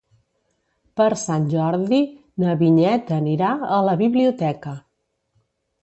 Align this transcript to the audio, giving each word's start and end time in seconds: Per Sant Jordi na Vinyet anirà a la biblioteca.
Per 1.01 1.07
Sant 1.23 1.45
Jordi 1.51 2.01
na 2.45 2.57
Vinyet 2.65 3.15
anirà 3.21 3.53
a 3.79 3.81
la 3.93 3.97
biblioteca. 4.05 4.79